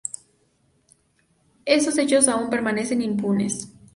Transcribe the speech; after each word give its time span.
Esos 1.63 1.95
hechos 1.99 2.27
aún 2.27 2.49
permanecen 2.49 3.03
impunes. 3.03 3.67